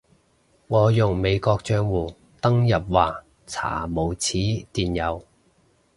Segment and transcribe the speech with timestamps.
[0.65, 4.29] 我用美國帳戶登入話查無此
[4.73, 5.21] 電郵